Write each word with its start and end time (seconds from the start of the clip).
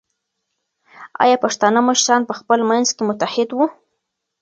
ایا 1.23 1.37
پښتانه 1.45 1.79
مشران 1.89 2.21
په 2.29 2.33
خپل 2.39 2.59
منځ 2.69 2.87
کې 2.95 3.03
متحد 3.09 3.49
وو؟ 3.53 3.65